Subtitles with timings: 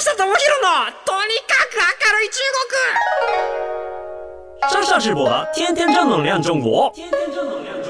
[0.14, 0.32] 智博の
[1.04, 2.40] とにかく明るい中
[4.70, 6.90] 国上下直播的天天正能量中国。
[6.94, 7.89] 天天正能量中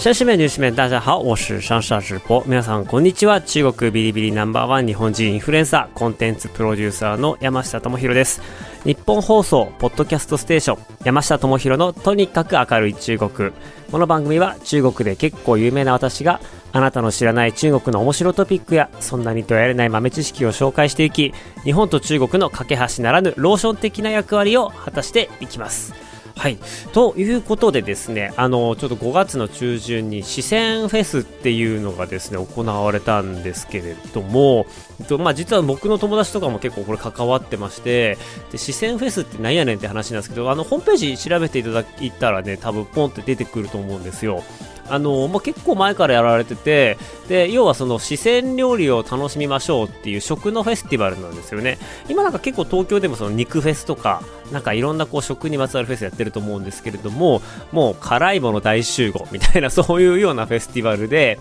[0.00, 2.42] シャシメニュースメン大家好，我是上下直播。
[2.46, 3.42] 皆さんこんにちは。
[3.42, 8.40] 中国ビリビリナンバーワン日本人インフルエンサーコンテンツプロデューサーの山下智博です。
[8.84, 13.50] 日本放送ポッドキャストステーション山下智博のとにかく明るい中国。
[13.92, 16.40] この番組は中国で結構有名な私が
[16.72, 25.92] あなたの知らない中国の面白トピックやそんなにとやれない豆知識を紹介していき日本と中国の架け橋ならぬローション的な役割を果たしていきます。
[26.40, 26.58] はい。
[26.94, 34.64] ということでですね、あの、ちょっと5月の中旬に四川フェスっていうのがですね、行われたんですけれども、
[35.00, 38.16] えっと、まあ、実は僕の友達とかも結構これ関わってまして、
[38.50, 44.42] で、四川フェスって何やねんって話なんですけど、あの、ホームページ調べていただいたらね、多分ポンって出てくると思うんですよ。
[44.90, 51.78] あのまあ、結構前からやられててで要はその四川料理を楽しみましょうっていう食のフェスティバルなんですよね。
[52.08, 57.40] 今なんか結構東京でもその肉フェスとかなんかいろんなこう食にまつわるフェスやってると思うんですけれども
[57.72, 61.38] もう辛いもの大集合みたいなそういうようなフェスティバルで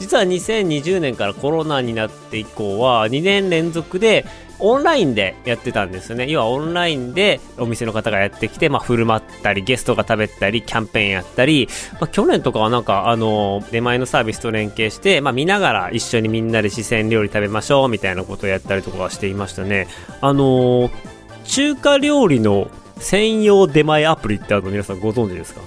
[0.00, 4.24] 実は2020年からコロナになって以降は2年連続で
[4.60, 6.30] オンラインでやってたんですよね。
[6.30, 19.88] 要はオンラインでお店の方がやってきて、まあ、振る舞ったり、ゲストが食べたり、キャンペーンやったり、まあ、去年とかはなんか、あの、出前のサービスと連携して、まあ、見ながら一緒にみんなで四川料理食べましょう、みたいなことをやったりとかしていましたね。
[20.20, 20.88] あの
[21.44, 25.60] 中華料理の専用出前アプリってあるの皆さんご存知ですか？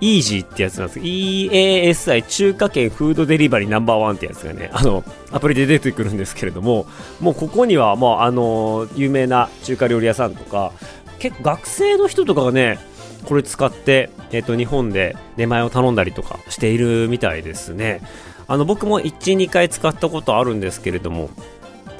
[0.00, 6.86] イージーってやつなんです EASI 中華圏フードデリバリーナンバーワンってやつがね、あの、アプリで出てくるんですけれども、
[7.20, 10.72] もうここには、もうあの、有名な中華料理屋さんとか、
[11.18, 12.78] 結構学生の人とかがね、
[13.26, 18.00] これ使って、えっ、と、日本で出前を頼んだりとかしているみたいですね。
[18.48, 21.30] あの、僕も1、2回使ったことあるんですけれども、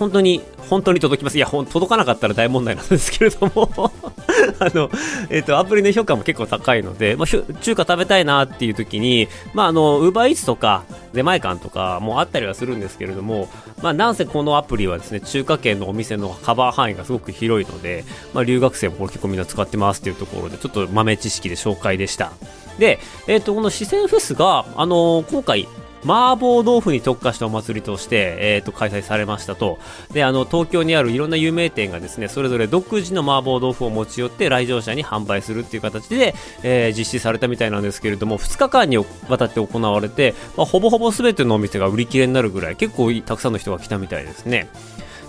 [0.00, 0.40] 本当に、
[0.70, 1.36] 本当に届きます。
[1.36, 3.70] いや、ほん届かなかったら大問題なんですけれども、
[4.58, 4.90] あの、
[5.28, 13.50] えっ、と、アプリの評価も結構高いので、まあ、中華食べたいなっていう時に、まあ、あの、ウーバーイーツとか、出前館とかもあったりはするんですけれども、
[13.82, 22.32] まあ、なんせこのアプリはですね、中華圏のお店のカバー範囲がすごく広いので、まあ、留学生もこれ結構みんな使ってますっていうところで、ちょっと豆知識で紹介でした。
[22.78, 25.68] で、えっ、と、この四川フェスが、あの今回、
[26.04, 29.78] 麻婆豆腐に特化したお祭りとして、えー、と開催されましたと
[30.12, 39.04] であの東京にあるいろんな有名店がですねそれぞれ独自の麻婆豆腐を持ち寄って来場者に販売するっていう形で、えー実施されたみたいなんですけれども2日間にわ
[39.38, 44.68] たって行われて、まあ、ほぼほぼ全てのお店が売り切れになるぐらい結構たくさんの人が来たみたいですね。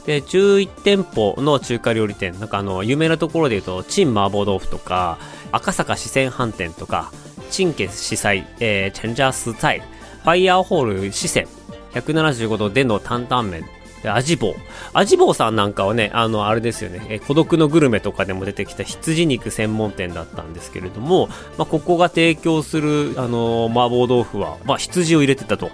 [0.06, 5.20] で11店舗の中華料理店なんかあの有名なところでいうと陳麻婆豆腐とか
[5.52, 7.12] 赤坂四川飯店とか
[7.52, 9.84] 陳家四菜、えー、チェンジャースタイ
[10.24, 11.48] ファイヤーホール四川。
[11.94, 13.66] 175度での担々麺。
[14.02, 14.56] で味坊。
[14.94, 21.28] 味坊さんなんかはねあのあれですよね、え孤独のグルメとかでも出てきた羊肉専門店だったんですけれども、
[21.58, 25.70] まあ、ここが提供するあの麻婆豆腐は、まあ、羊を入れてたと。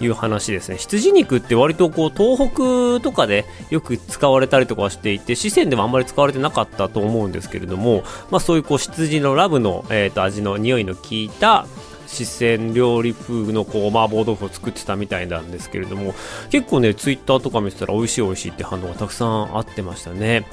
[0.00, 0.76] いう話ですね。
[0.76, 11.66] 羊肉って割とこう東北とかでよく使われたりとかしていて四川でもあんまり使われてなかったと思うんですけれども、まあ、そういうこう羊のラブの、えー、と味の匂いの効いた
[12.08, 16.14] 四川料理風のこう麻婆豆腐を作ってたみたいなんですけれども
[16.50, 20.46] 結構ねツイッターとか見てたら美味しい美味しいって反応がたくさんあってましたね。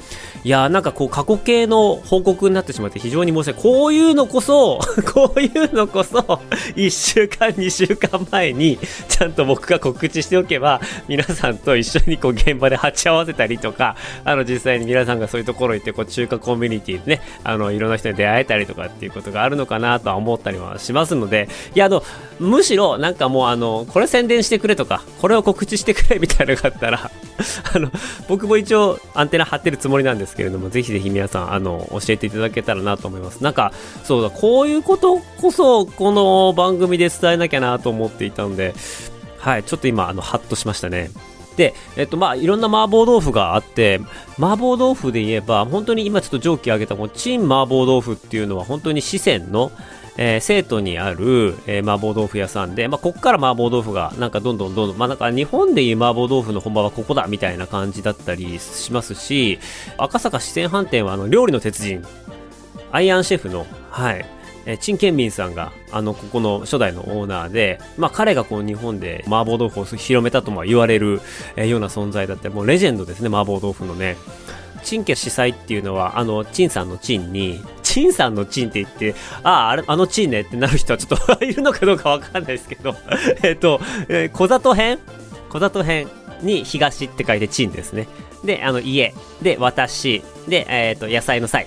[0.44, 3.62] いやーなんかこう過去形の報告になってしまって非常に申し訳ない。
[3.62, 4.80] こういうのこそ
[5.12, 6.18] こういうのこそ
[6.76, 8.78] 1週間2週間前に
[9.08, 22.02] ちゃんと僕が告知しておけば皆さんと一緒にこう現場で鉢合わせたりとかあの実際に皆さんがそういうところ行ってこう中華コミュニティでねあのいろんな人に出会えたりとかっていうことがあるのかなとは思ったりはしますのでいやあの
[22.38, 27.10] むしろなんかもうあのこれ宣伝してくれとかこれを告知してくれみたいなのがあったら
[27.74, 27.90] あの
[28.28, 33.42] 僕も一応アンテナ張ってるつもりなんですけれどもぜひぜひ皆さんあの教えていただけたらなと思います。
[33.42, 33.72] なんか
[34.04, 38.74] そうだこういうことこそこの番組で伝えなきゃなと思っていたので
[39.38, 41.10] はいちょっと今あのハッとしましたね。
[41.56, 44.00] で、えっと、まあ、いろんな麻婆豆腐があって、
[44.38, 49.72] 麻婆豆腐で言えば、本当に今ちょっと上記上げた、もう、陳麻婆豆腐っていうのは、本当に四川の、
[50.18, 59.58] えー、生徒にある、えー麻婆豆腐屋さんで、まあ、ここから麻婆豆腐が、なんかどんどんどんどん、まあ、なんか日本でいう麻婆豆腐の本場はここだ、みたいな感じだったりしますし、
[59.98, 62.04] 赤坂四川飯店は、あの、料理の鉄人、
[62.92, 64.24] アイアンシェフの、はい、
[64.64, 71.20] えー、陳建民さんが、あの、ここの初代のオーナーで、まあ、彼がこう、日本で麻婆豆腐を広めたとも言われる、
[71.56, 74.16] えーような存在だって、もうレジェンドですね、麻婆豆腐のね。
[74.82, 82.94] 陳家司祭っていうのは、あの、陳さんの陳に、陳さんの陳って言って、ああ、あれ、あの陳ねってなる人はちょっといるのかどうかわかんないですけど、
[83.42, 84.98] えっと、えー、小里編？
[85.48, 86.08] 小里編
[86.42, 88.08] に東って書いて陳ですね。
[88.44, 89.14] で、あの、家。
[89.42, 90.22] で、私。
[90.48, 91.66] で、えっ、ー、と、野菜の際。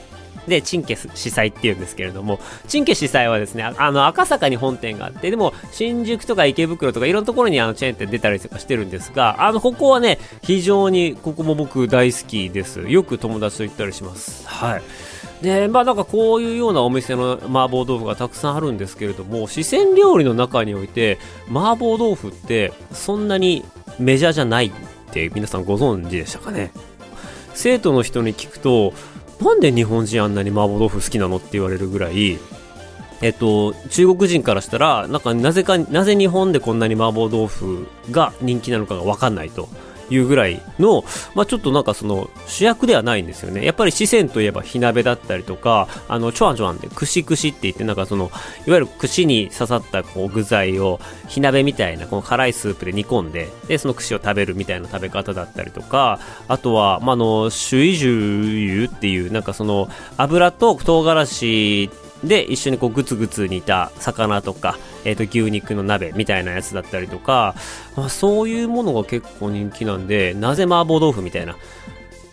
[0.50, 12.82] で、チンケ司祭っていうんですけれども、チンケ司祭はですね、あの、赤坂に本店があって、でも、新宿とか池袋とかいろんなところにあのチェーン店出たりとかしてるんですが、あの、ここはね、非常に、ここも僕大好きです。
[12.82, 14.48] よく友達と行ったりします。
[14.48, 14.82] はい。
[15.42, 21.18] で、まあなんかこういうようなお店の麻婆豆腐がたくさんあるんですけれども、四川料理の中において、
[21.48, 23.64] 麻婆豆腐ってそんなに
[24.00, 24.72] メジャーじゃないっ
[25.12, 26.72] て皆さんご存知でしたかね
[27.54, 28.94] 生徒の人に聞くと、
[29.42, 32.38] なんで日本人あんなに麻婆豆腐好きなのって言われるぐらい、
[33.22, 39.70] えっと、中国人からしたら、なんかなぜか、なぜ日本でこんなに麻婆豆腐が人気なのかがわかんないと。
[40.10, 41.04] いうぐらいの、
[41.36, 43.66] まあ、ちょっとなんかその主役ではないんですよね。
[43.66, 48.32] やっぱり四川といえば火鍋だったりとか、あの、チョアンチョアンで串串って言ってなんかその、
[48.66, 61.90] いわゆる串に刺さったこう具材を火鍋みたいなこの辛いスープで煮込んで、で、その串を食べるみたいな食べ方だったりとか、あとは、まあ、あの、シュイジュ油っていうなんかその油と唐辛子
[62.24, 67.56] で一緒にこうグツグツ煮た魚とか、えっ、ー、と牛肉の鍋みたいなやつだったりとか、
[67.96, 71.56] まあ、そういうものが結構人気なんで、なぜ麻婆豆腐みたいな。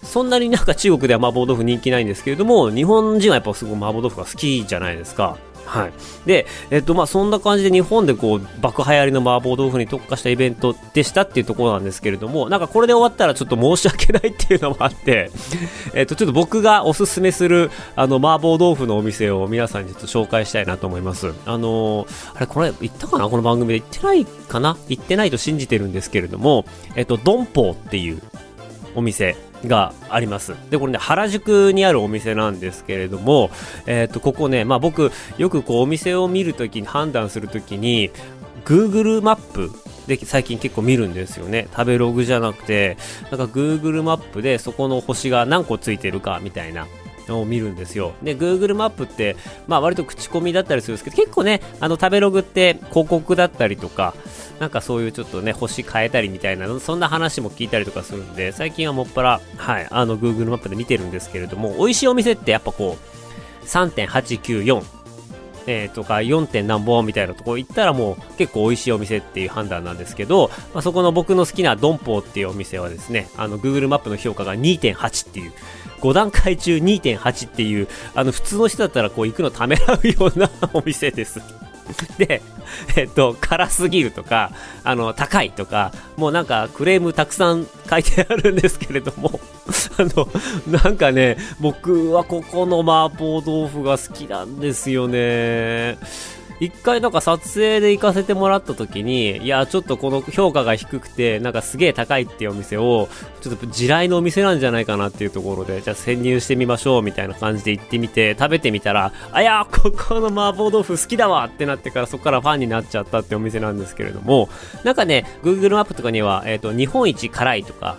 [0.03, 5.37] そんなになんか中国では麻婆豆腐人気ないんですけれども、日本人はやっぱすごい麻婆豆腐が好きじゃないですか。
[5.67, 5.93] はい。
[6.27, 15.31] で、えっと、まあ、そんな感じで日本でこう、爆流行りの麻婆豆腐に特化したイベントでしたっていうところなんですけれども、なんかこれで終わったらちょっと申し訳ないっていうのもあって、
[15.93, 21.33] えっと、ちょっと僕がおすすめする、あの、麻婆豆腐のお店を皆さんにちょっと紹介したいなと思います。
[21.45, 23.29] あのー、あれ、これ、言ったかな？
[23.29, 24.77] この番組で言ってないかな？
[24.89, 26.65] 言ってないと信じてるんですけれども、
[26.95, 28.23] えっと、ドンポーっていう
[28.95, 30.55] お店があります。
[30.71, 33.51] で、これね、原宿にあるお店なんですけれども、
[33.87, 38.11] え、ー、と、ここね、まあ僕、よくこう、お店を見るときに判断するときに、
[38.65, 39.71] Google マップ
[40.07, 41.69] で最近結構見るんですよね。
[41.71, 42.97] 食べログじゃなくて、
[43.31, 46.87] なんか Google マップでそこの星が何個ついてるかみたいな
[47.29, 48.15] を見るんですよ。
[48.23, 49.37] で、Google マップって、
[49.67, 54.15] まあ割と口コミだったりするんですけど、結構ね、あの食べログって広告だったりとか、
[54.61, 64.97] なんかそういうちょっとね、星変えたりみたいな、そんな話も聞いたりとかするんで、最近はもっぱら、はい、あの Google マップで見てるんですけれども、美味しいお店ってやっぱこう、3.894、
[65.67, 66.47] えー、とか 4.
[66.47, 75.53] 点何本みたいなとこ行ったらもう結構美味しいお店っていう判断なんですけど、まあ、そこの僕の好きなドンポーっていうお店はですね、あの Google マップの評価が2.8っていう、
[76.01, 81.41] 5段階中2.8っていう、あの普通の人だったらこう行くのためらうようなお店です。
[82.19, 82.43] で、
[82.97, 84.51] えっと、辛すぎるとか、
[84.85, 89.41] あの、高いとか、もうなんかクレームたくさん書いてあるんですけれども、
[89.99, 90.29] あの、
[90.67, 95.99] なんかね、僕はここの麻婆豆腐が好きなんですよね。
[96.61, 103.09] 一回なんか撮影で行かせてもらった時に、いや、ちょっとこの評価が低くて、なんかすげえ高いっていうお店を、
[103.41, 114.49] ちょっと地雷のお店なんじゃないかなっていうところで、じゃあ潜入してみましょうみたいな感じで行ってみて、食べてみたら、あ、や、ここの麻婆豆腐好きだわってなってからそこからファンになっちゃったってお店なんですけれども、
[114.83, 117.99] なんかね、Google マップとかには、えっ、ー、と、日本一辛いとか、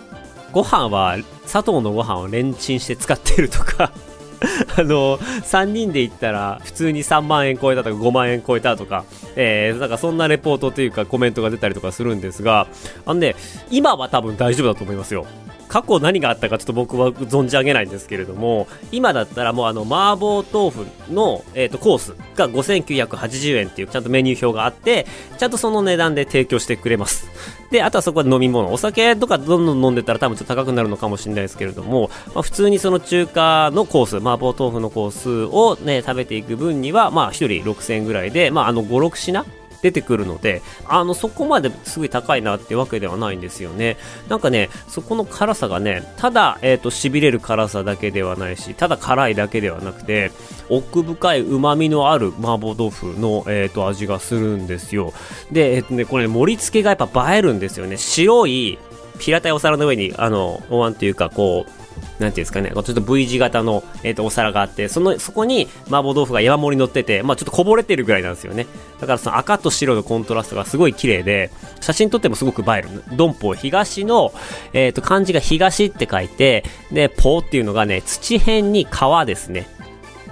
[0.52, 1.16] ご飯は、
[1.46, 3.92] 砂糖のご飯をレンチンして使ってるとか
[4.76, 9.04] あの、3人で行ったら、普通に3万円超えたとか5万円超えたとか、
[9.36, 12.66] えー、なんかそんなレポートというかコメントが出たりとかするんですが、
[13.06, 13.36] あのね、
[13.70, 15.26] 今は多分大丈夫だと思いますよ。
[15.68, 25.06] 過去何があったかちょっと僕は存じ上げないんですけれども、今だったらもうあの、麻婆豆腐の、え、ー、と、コースが5980円っていうちゃんとメニュー表があって、
[25.38, 27.28] ちゃんとその値段で提供してくれます。
[27.70, 39.44] で、あとはそこで飲み物、お酒とかどんどん飲んでたら多分ちょっと高くなるのかもしれないですけれども、まあ、普通にその中華のコース、麻婆豆腐のコースをね、食べていく分には、まあ1人6000円ぐらいで、まああの5、6品
[39.82, 43.96] 出てくるので、あの、そこまですごい高いなってわけではないんですよね。
[44.28, 50.32] なんかね、そこの辛さがね、ただ、えっ、ー、と、痺れる辛さだけではないし、ただ辛いだけではなくて、
[50.68, 55.12] 奥深い旨味のある麻婆豆腐の、えっ、ー、と、味がするんですよ。
[55.50, 57.96] で、えっ、ー、とね、これ、ね、盛り付けがやっぱ映えるんですよね。
[57.96, 58.78] 白い、
[59.18, 68.66] 平たいお皿の上に、あの、お椀というか、こう、なんていうんですかね、ちょっと V 字型の、えっ、ー、と、お皿があって、その、そこに麻婆豆腐が山盛り乗ってて、まあちょっとこぼれてるぐらいなんですよね。
[69.00, 71.50] だからその赤と白のコントラストがすごい綺麗で、
[71.80, 72.88] 写真撮ってもすごく映える。
[73.12, 74.32] ドンポ東の、
[74.72, 79.68] えっ、ー、と、漢字が東って書いて、で、ポーっていうのがね、土辺に川ですね。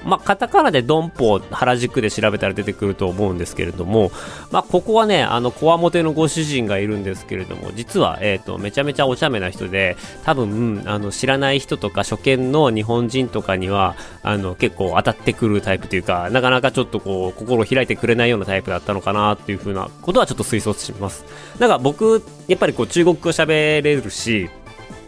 [0.06, 4.12] まあ、カタカナでドンポ原宿で調べたら出てくると思うんですけれども、
[4.52, 21.25] まあ、ここはね、あの、こわもてのご主人がいるんですけれども、実は、えっ、ー、と、めちゃめちゃお茶目な人で、多分、あの、知らない人とか初見の日本人とかには、あの、結構当たってくるタイプというか、なかなかちょっとこう、心を開いてくれないようなタイプだったのかなっていうふうなことはちょっと推測します。
[21.58, 24.48] だか僕、やっぱりこう、中国語喋れるし、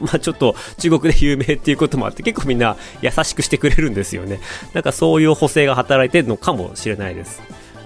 [0.00, 4.40] まあちょっと中国で有名っていうこともあって結構みんな優しくしてくれるんですよね。
[4.72, 7.40] なんかそういう補正が働いてるのかもしれないです。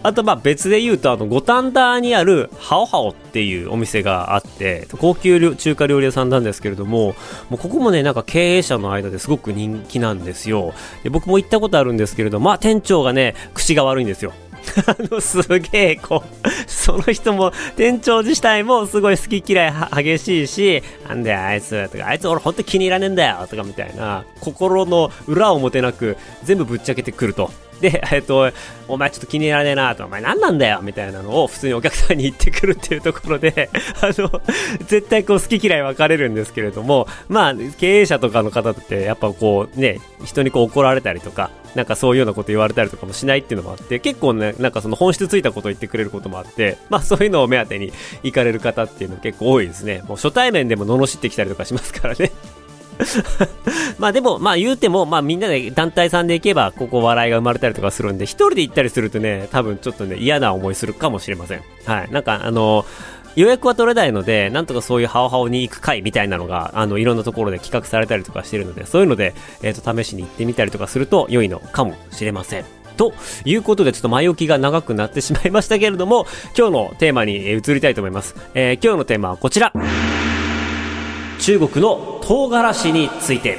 [0.04, 7.14] あとまあ別で言うとあの五反田にあるハオハオっていうお店があって高級中華料理屋さんなんですけれども
[7.50, 14.32] もうここもねなんか経営者の間ですごく人気なんですよで僕も行ったことあるんですけれどまあ店長がね口が悪いんですよ
[14.86, 19.72] あの、すげえ、こう、その人も、店長自体もすごい好き嫌い
[20.04, 27.50] 激しいし、なんだよ、あいつ、とか、あいつ俺ほんと気に入らねえんだよ、とかみたいな、心の裏表なく全部ぶっちゃけてくると。
[27.82, 28.52] で、えっと、
[28.86, 33.68] お前ちょっと気に入らねえなと、お前何なんだよみたいなのを普通にお客さんに言ってくるっていうところで、
[34.00, 34.40] あの、
[34.86, 50.02] 絶対こう好き嫌い分かれるんですけれども、まあ、経営者とかの方ってやっぱこうね、人にこう怒られたりとか、なんかそういうようなこと言われたりとかもしないっていうのもあって、結構ね、なんかその本質ついたことを言ってくれることもあって、まあそういうのを目当てに行かれる方っていうの結構多いですね。
[50.06, 52.30] もう初対面でも罵ってきたりとかしますからね。
[53.98, 61.62] まあでも、まあ言うても、まあみんなで団体さんで行けば、ここ笑いが生まれたりとかするんで、一人で行ったりするとね、多分ちょっとね、嫌な思いするかもしれません。
[61.84, 62.08] はい。
[62.10, 62.84] なんかあの
[63.34, 72.64] 予約は取れないので、なんとかそういうハオハオに行く会みたいなのが、あの、いろんなところで企画されたりとかしてるので、そういうので、えっ、ー、と、試しに行ってみたりとかすると良いのかもしれません。
[72.96, 73.14] と
[73.46, 78.34] いうことで、ちょっと前置きが長くなってしまいましたけれども、今日のテーマに移りたいと思います。
[78.54, 79.72] えー、今日のテーマはこちら。
[81.42, 83.58] 中国の唐辛子について。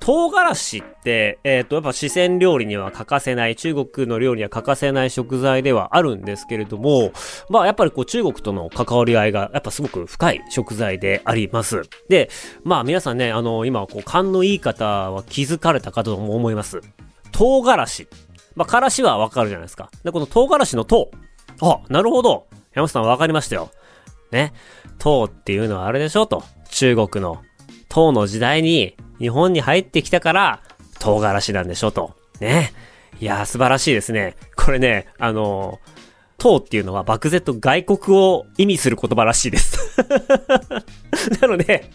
[0.00, 7.12] 唐辛子って、えっ、ー、と、やっぱ四川料理には欠かせない、中国の料理には欠かせない食材ではあるんですけれども、
[7.48, 11.88] まあやっぱりこう中国との関わり合いがやっぱすごく深い食材であります。
[12.10, 12.28] で、
[12.62, 16.82] まあ皆さんね、あの、今こう勘のいい方は気づかれたかとも思います。
[17.32, 18.06] 唐辛子。
[18.56, 19.90] まあ、辛子はわかるじゃないですか。
[20.04, 21.10] で、この唐辛子の唐。
[21.62, 22.46] あ、なるほど。
[22.74, 23.70] 山下さんわかりましたよ。
[24.32, 24.52] ね。
[24.98, 26.44] 唐っていうのはあれでしょと。
[26.70, 27.42] 中国の
[27.88, 30.62] 唐の時代に日本に入ってきたから
[30.98, 32.14] 唐辛子なんでしょと。
[32.40, 32.72] ね。
[33.20, 34.36] いやー素晴らしいですね。
[34.56, 35.98] これね、あのー、
[36.38, 40.04] 唐っていうのは漠然と外国を意味する言葉らしいです
[41.42, 41.90] なので、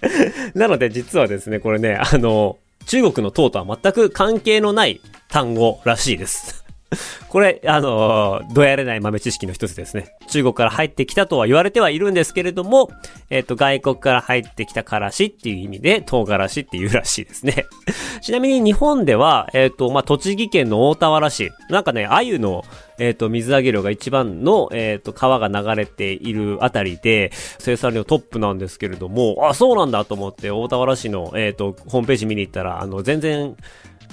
[0.53, 4.99] なので実はですね、これね、あの、中国の唐とは全く関係のない
[5.29, 6.62] 単語らしいです
[7.29, 10.15] これ、あの、どやれない豆知識の一つですね。
[10.27, 12.89] 中国から入ってきたとは言われてはいるんですけれども、
[13.29, 17.65] えっ、ー、と、外国から入ってきたからしっていう意味で、唐辛子っていうらしいですね。
[18.21, 22.63] ちなみに日本では、えっ、ー、と、まあ、栃木県の大田原市、なんかね、鮎の、
[22.99, 33.55] えっ、と、水揚げ量が一番の、えっ、と、川が流れているあたりで、生産量トップなんですけれども、あ、そうなんだと思って、大田原市の、えっ、と、ホームページ見に行ったら、あの、全然、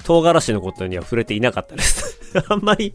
[0.03, 2.93] 唐辛子のことには触れていなかったです あんまり、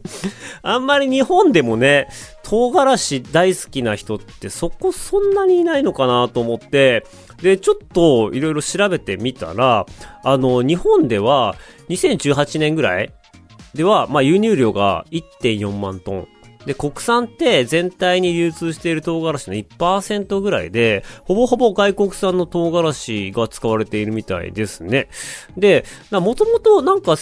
[0.61, 2.07] あんまり日本でもね、
[2.43, 7.05] 唐辛子大好きな人ってそこそんなにいないのかなと思って、
[7.41, 9.85] で、ちょっといろいろ調べてみたら、
[10.23, 11.55] あの、日本では
[11.89, 13.11] 2018年ぐらい
[13.75, 16.27] では、まあ、輸入量が1.4万トン。
[16.67, 25.07] で、国産って全体に流通している唐辛子の1%ぐらいで、ほぼほぼ外国産の唐辛子が使われているみたいですね。
[25.55, 27.15] で、もともとなんか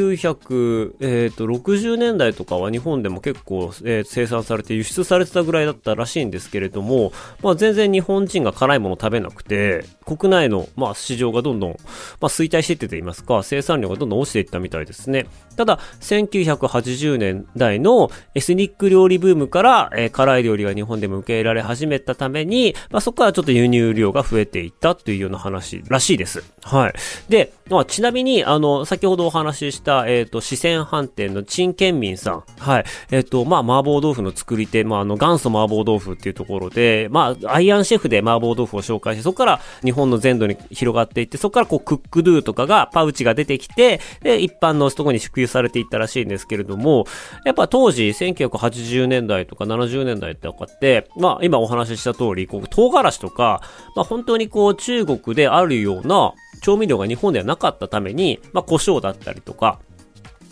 [0.00, 15.26] 1960年代とかは日本でも結構、えー、生産されて輸出されてたぐらいだったらしいんですけれども、まあ全然日本人が辛いもの食べなくて、国内の、まあ、市場がどんどん、まあ、衰退していってと言いますか、生産量がどんどん落ちていったみたいですね。
[15.56, 26.44] ただ、1980年代のエスニック料理ブームから、えー、辛い料理が日本でも受け入れられ始めたために、まあ、そこからちょっと輸入量が増えていったというような話らしいです。
[26.62, 26.92] はい。
[27.28, 32.44] で、まあ、ちなみに、あの、先ほどお話しした、たえっ、ー、と、四川飯店の陳建民さん。
[32.58, 32.84] はい。
[33.10, 47.06] えっ、ー、と、まあ、麻婆豆腐の作り手、まあ、あの、元祖麻婆豆腐っていうところで、まあ、アイアンシェフで麻婆豆腐を紹介して、そこから日本の全土に広がっていって、そこからこう、クックドゥとかが、パウチが出てきて、で、一般のとこに祝福されていったらしいんですけれども、
[47.44, 53.60] やっぱ当時、1980年代とか70年代とかって、まあ、今お話しした通り、こう、唐辛子とか、
[53.96, 59.73] まあ、本当にこう、中国であるような調味料が日本ではなかったために、まあ、胡椒だったりとか、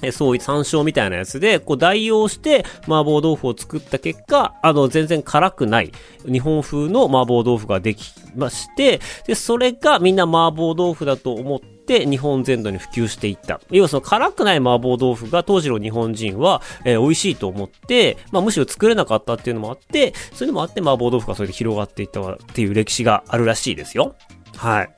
[0.03, 5.93] えそういう山椒みたいなやつで、こう代用して麻婆豆腐を作った結果、あの、全然辛くない
[6.25, 13.61] 日本風の麻婆豆腐ができまして、で、それがみんな麻婆豆腐だと思って、日本全土に普及していった。
[13.71, 24.15] 要はその辛くない麻婆豆腐が当時の日本人は、えー、美味しいと思って、まあむしろ作れなかったっていうのもあって、そういうのもあって麻婆豆腐がそれで広がっていったっていう歴史があるらしいですよ。
[24.57, 24.91] はい。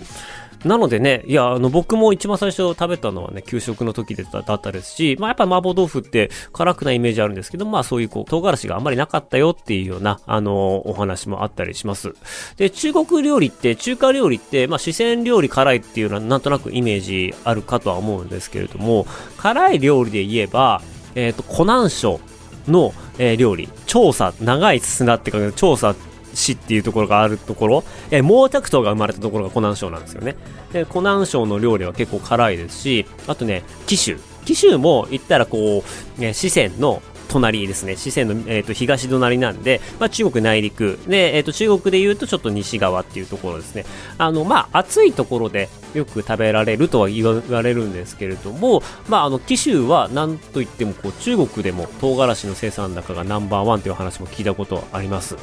[0.64, 12.14] なのでね、いや、あの、僕も一番最初食べたのはね、給食の時でだったですし、まあやっぱ麻婆豆腐って辛くないイメージあるんですけど、まあそういうこう、唐辛子があんまりなかったよっていうような、あの、お話もあったりします。
[12.56, 19.06] で、中国料理って、中華料理って、まあ四川料理辛いっていうのはなんとなくイメージあるかとは思うんですけれども、
[19.37, 20.80] 辛い料理で言えば、
[21.14, 22.21] えっ、ー、と、湖南省
[22.68, 30.36] の、えー、料理、調査、長い砂って書く調査って市っていうところがあるところ、えー、毛沢東が生まれたところが湖南省なんですよね。
[30.72, 34.18] で、湖南省の料理は結構辛いですし、あとね、紀州。
[34.44, 35.82] 紀州も言ったらこ
[36.18, 37.96] う、ね、四川の隣ですね。
[37.96, 40.98] 四川の、えーと、東隣なんで、まあ、中国内陸。
[41.08, 43.84] で、えーと、中国で言うとちょっと西側っていうところですね。
[44.18, 55.36] あの、まあ、暑いところでよく食べられるとは言われるんですけれども、まあ、あの、紀州は何と言ってもこう中国でも唐辛子の生産高がナンバーワンという話も聞いたことあります。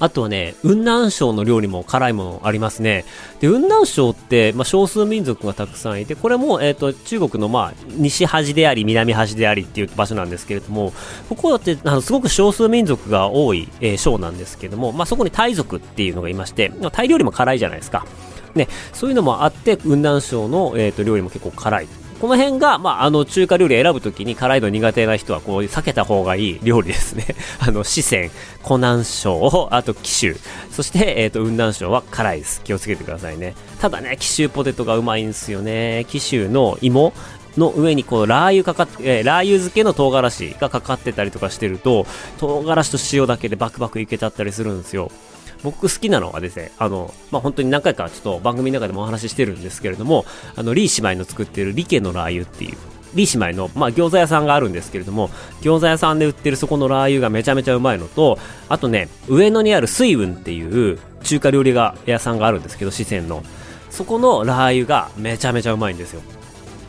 [0.00, 3.04] あとはね、雲南省の料理も辛いものありますね。
[3.40, 10.94] で、雲南省って、まあ、少数民族がたくさんいて、これも、えっ、ー、と、中国の、まあ、西端であり、南端でありっていう場所なんですけれども、
[11.28, 18.06] ここって、あの、すごく少数民族が多い、えー、省なんですけども、まあ、そこにタイ族っていうのがいまして、タイ料理も辛いじゃないですか。
[18.54, 21.88] ね、そういうのもあって、雲南省の、えーと料理も結構辛い。
[22.20, 27.34] この辺が、まあ、あの、中華料理選ぶときに辛いの苦手な人は、こう、避けた方がいい料理ですね。
[27.58, 28.28] あの、四川、
[28.62, 30.36] 湖南省、あと、紀州。
[30.70, 32.60] そして、えっ、ー、と、雲南省は辛いです。
[32.62, 33.54] 気をつけてくださいね。
[33.80, 36.04] ただね、紀州ポテトがうまいんですよね。
[36.10, 37.14] 紀州の芋、
[37.56, 42.06] の上にこうラー油かかって、えー、ラー油漬けの唐辛子がかかってたりとかしてると、
[42.38, 45.10] 唐辛子と塩だけでバクバクいけちゃったりするんですよ。
[45.62, 50.24] 僕好きなのはですね、あの、まあ、本当に何回かちょっと番組の中でもお話ししてるんですけれども、
[50.56, 52.78] あの、リー姉妹の作ってるリケのラー油っていう、
[53.14, 55.28] リー姉妹の、まあ、餃子屋さんがあるんですけれども、
[55.60, 58.38] 餃子屋さんで売ってるそこのラー油がめちゃめちゃうまいのと、
[58.68, 63.42] あとね、上野にある水雲っていう中華料理が屋さんがあるんですけど、四川の。
[63.90, 66.22] そこのラー油がめちゃめちゃうまいんですよ。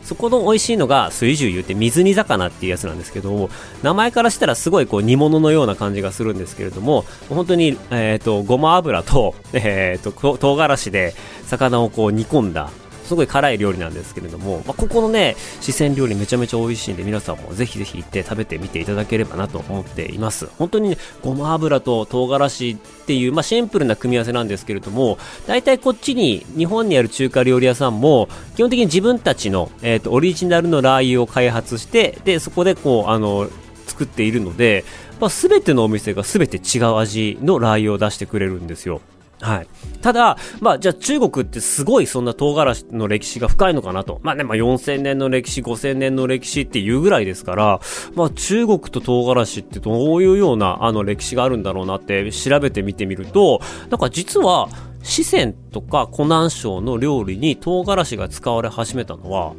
[0.04, 3.50] そこの美味しいのが水獣油って水煮魚っていうやつなんですけども、
[3.84, 11.14] 名前からしたらすごいこう煮物のような感じがするんですけれども、本当に、えっ、ー、と、ごま油と、 えっ、ー、と、唐辛子で
[11.46, 12.70] 魚をこう煮込んだ、
[13.12, 20.48] すごい辛い料理なんですけれども、まあ、ここのね、四川料理めちゃめちゃ美味しいんで、皆さんもぜひぜひ行って食べてみていただければなと思っています。
[20.58, 33.50] 本当にね、ごま油と唐辛子っていう、まあ、シンプルな組み合わせなんですけれども、大体こっちに、日本にある中華料理屋さんも、基本的に自分たちの、えっ、ー、と、オリジナルのラー油を開発して、で、そこでこう、あの、
[33.88, 34.86] 作っているので、
[35.20, 39.02] まあ、全てのお店が全て違う味のラー油を出してくれるんですよ。
[39.42, 39.68] はい。
[40.02, 44.20] ただ、まあ、じゃあ中国ってすごいそんな唐辛子の歴史が深いのかなと。
[44.24, 47.82] まあね、まあ4000年の歴史、5000年の歴史っていうぐらいですから、
[48.16, 54.70] まあ中国と唐辛子ってどういうようなあの歴史があるんだろうなって調べてみてみると、なんか実は
[55.04, 59.54] 四川とか湖南省の料理に唐辛子が使われ始めたのは、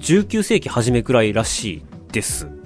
[0.00, 2.57] 19世紀初めくらいらしいです。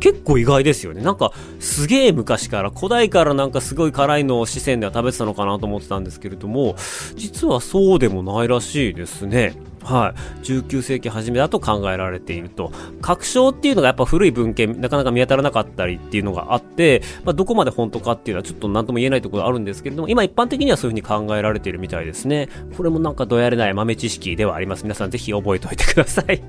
[0.00, 1.02] 結構意外ですよね。
[1.02, 6.76] なんか、すげえ昔から、古代からなんかすごい辛いのを四川では食べてたのかなと思ってたんですけれども、
[7.16, 9.54] 実はそうでもないらしいですね。
[9.82, 10.44] はい。
[10.44, 12.70] 19世紀初めだと考えられていると。
[13.00, 22.48] 確証っていうのがやっぱ古い文献、なかなか見当たらなかったりっていうのがあって、まあ、どこまで本当かっていうのはちょっと何とも言えないところあるんですけれども、今一般的にはそういうふうに考えられているみたいですね。
[22.76, 24.82] これもなんかどやれない豆知識ではあります。
[24.82, 26.42] 皆さんぜひ覚えておいてください。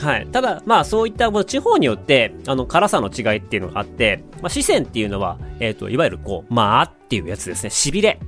[0.00, 0.26] はい。
[0.28, 7.68] ただ、まあそういった地方によって、あの、辛さの違いっていうのがあって、まあ四川っていうのは、えっ、ー、と、いわゆるこう、まあっていうやつですね。
[7.68, 8.18] 痺れ。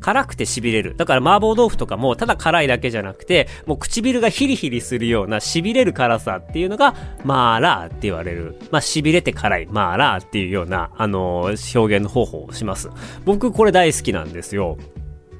[0.00, 0.96] 辛くて痺れる。
[0.96, 8.58] だから麻婆豆腐とかもただ辛いだけじゃなくて、もう唇がヒリヒリするような痺れる辛さっていうのが、マーラーって言われる。
[8.72, 12.90] まあ、痺れて辛い、マーラーっていうような、あのー、表現の方法をします。
[13.24, 14.76] 僕これ大好きなんですよ。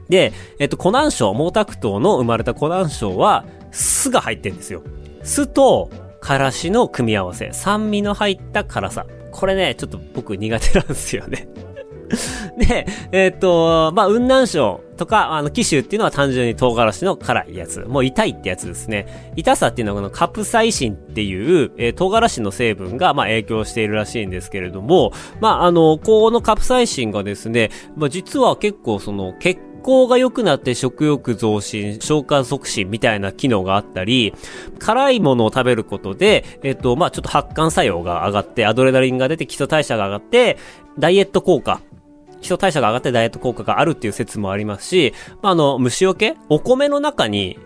[0.08, 4.82] で、えっと、湖南省、毛沢東の生まれた湖南省は、酢が入ってんですよ。
[5.22, 7.50] 酢と、からしの組み合わせ。
[7.52, 9.06] 酸味の入った辛さ。
[9.32, 11.48] これね、ちょっと僕苦手なんですよね
[12.58, 17.80] で、えっ、と、まあ、雲南省とか、あの、紀州っていうのは単純に唐辛子の辛いやつ。
[17.80, 19.32] もう痛いってやつですね。
[19.36, 34.32] 痛さっていうのはこのカプサイシンっていう、えー、唐辛子の成分が、まあ、影響しているらしいんですけれども、まあ、あの、このカプサイシンがですね、まあ、実は結構その、血行が良くなって食欲増進、消化促進みたいな機能があったり、
[34.78, 40.56] 辛いものを食べることで、えっと、まあちょっと発汗作用が上がって、アドレナリンが出て基礎代謝が上がって、
[40.98, 41.80] ダイエット効果、
[42.40, 46.36] 基礎代謝が上がってダイエット効果があるっていう説もありますし、まあ、あの、虫除け？
[46.48, 47.58] お米の中に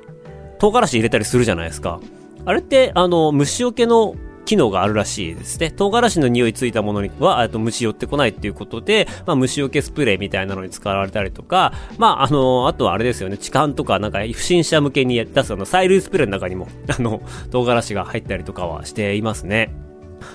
[0.58, 2.00] 唐辛子入れたりするじゃないですか。
[2.44, 4.14] あれって、あの、虫除けの
[4.46, 5.70] 機能があるらしいですね。
[5.70, 19.74] 唐辛子の匂いついたものには、えっと、虫寄ってこないっていうことで、まあ、虫除けスプレーみたいなのに使われたりとか、まあ、あの、あとはあれですよね、痴漢とか、なんか、不審者向けに出すあの、催涙スプレーの中にも、 あの、唐辛子が入ったりとかはしていますね。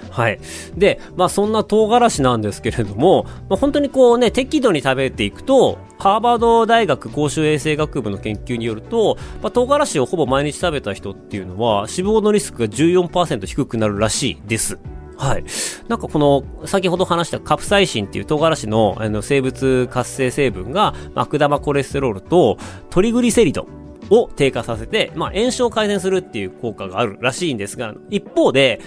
[0.10, 0.40] はい。
[0.76, 14.80] で、まあそんな唐辛子なんですけれども、まあ、本当にこうね、適度に食べていくと、ハーバード大学公衆衛生学部の研究によると、まあ、唐辛子をほぼ毎日食べた人っていうのは、死亡のリスクが14%低くなるらしいです。
[15.16, 15.44] はい。
[15.90, 22.58] なんかこの、先ほど話したカプサイシンっていう唐辛子のあの生物活性成分が、悪玉コレステロールと
[22.90, 23.68] トリグリセリド
[24.10, 28.82] を低下させて、まあ炎症を改善するっていう効果があるらしいんですが、一方で、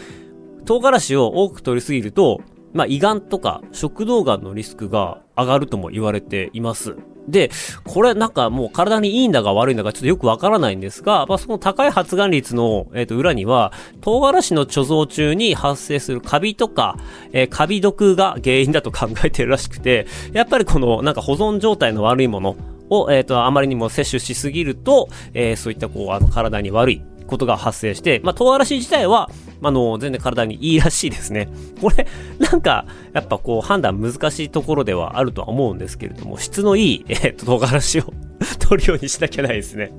[0.65, 2.41] 唐辛子を多く取りすぎると、
[2.73, 6.97] まあ、胃がんとか食道がんのリスクが上がるとも言われています。
[7.29, 7.51] で、
[7.85, 16.97] これなんかもう体にいいんだか悪いんだかちょっとよくわからないんですが、まあ、その高い発がん率の、えっ、ー、と裏には、唐辛子の貯蔵中に発生するカビとか、
[17.33, 22.57] えー、カビ毒が原因だと考えてるらしくて、やっぱりこのなんか保存状態の悪いもの
[22.91, 29.31] を、えっ、ー、と、あまりにも摂取しすぎると、えー、そういったこう、あの体に悪いことが発生して、まあ、唐辛子自体は、
[29.63, 31.49] あの、全然体にいいらしいですね。
[31.81, 32.07] これ、
[32.39, 38.13] なんか、やっぱこう、判断難しいところではあるとは思うんですけれども、質のいい、 えっと、唐辛子を
[38.59, 39.93] 取るようにしなきゃないですね。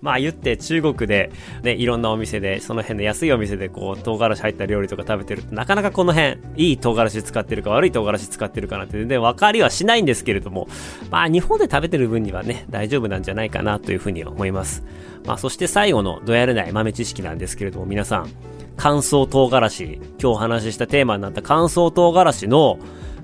[0.00, 1.30] まあ言って中国で、
[1.62, 10.68] ね、いろんなお店で、その辺の安いお店でこう、唐辛子入った料理とか食べてると、なかなかこの辺、いい唐辛子使ってるか悪い唐辛子使ってるかなんて全然分かりはしないんですけれども、
[11.10, 14.82] まあ日本で食べてる分にはね、大丈夫なんじゃないかなというふうに思います。
[15.24, 18.28] まあそして最後のどやれない豆知識なんですけれども、皆さん、
[18.76, 22.78] 乾燥唐辛子、今日お話ししたテーマになった乾燥唐辛子の、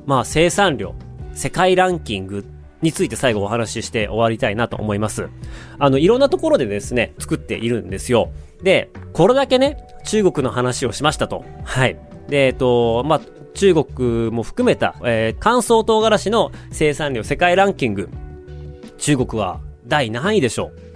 [0.07, 0.95] まあ生産量、
[1.33, 2.45] 世界ランキング
[2.83, 5.29] について最後お話しして終わりたいなと思います。
[5.79, 8.31] あの、いろんなところでですね、作っているんですよ。
[8.63, 11.45] で、これだけね、中国の話をしましたと。
[11.65, 11.99] はい。
[12.29, 13.21] で、えっと、まあ、
[13.55, 18.09] 中国も含めた、えー、乾燥唐辛子の生産量世界ランキング。
[18.99, 20.88] 中国は第何位でしょう？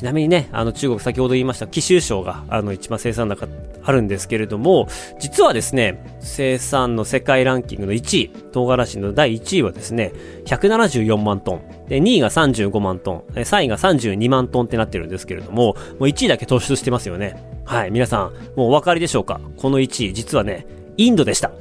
[0.00, 3.46] ちなみにね、あの中国先ほど言いました貴州省があの一番生産高
[3.82, 10.14] あるんですけれども、実はですね、生産の世界ランキングの1位、唐辛子の第1位はですね、
[10.46, 11.60] 174万トン。
[11.86, 13.32] で、2位が35万トン。
[13.34, 17.36] 3位が32万トンってなってるんですけれども、もう1位だけ突出してますよね。
[17.66, 19.38] はい、皆さん、もうお分かりでしょうか？
[19.58, 21.52] この1位、実はね、インドでした。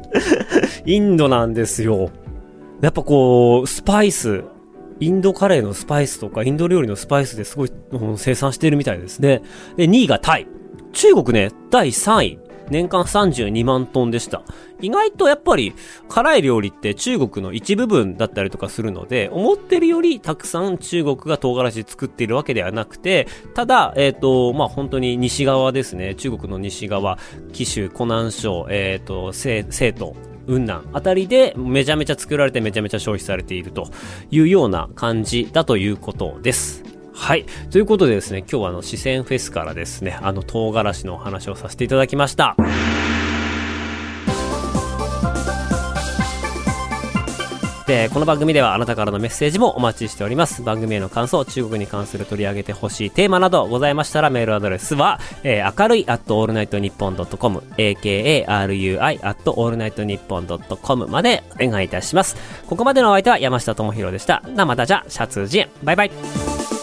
[0.86, 2.08] インドなんですよ。
[2.80, 4.42] やっぱこう、スパイス、
[5.00, 7.72] インドカレーのスパイスとか、インド料理のスパイスですごい
[8.16, 9.42] 生産しているみたいですね。
[9.76, 10.46] で、2位がタイ。
[10.92, 12.48] 中国ね、第3位。
[12.70, 14.42] 年間32万トンでした。
[14.80, 15.74] 意外とやっぱり
[16.08, 26.14] 辛い料理って中国の一部分だったりとかするので、思ってるよりたくさん中国が唐辛子作っているわけではなくて、ただ、えっ、ー、と、まあ、本当に西側ですね。
[26.14, 27.18] 中国の西側、
[27.52, 30.12] 紀州、湖南省、えっ、ー、と、西、西東、
[30.48, 33.90] 雲南あたりでめちゃめちゃ作られてめちゃめちゃ消費されていると
[34.30, 36.82] いうような感じだということです。
[37.12, 37.46] はい。
[37.70, 42.56] ということでですね、今日はあの、四川フェスからですね、あの、唐辛子のお話をさせていただきました。
[47.88, 50.62] で、この番組ではあなたからのメッセージもお待ちしております。
[50.62, 62.36] 番組への感想、中国に関する取り上げてほしいテーマなどございましたらメールアドレスは、えー、明るい at allnightnippon.com、akarui at allnightnippon.com までお願いいたします。
[62.66, 64.42] ここまでのお相手は山下智博でした。
[64.54, 65.68] な、またじゃ、シャツジン。
[65.82, 66.77] バイバイ。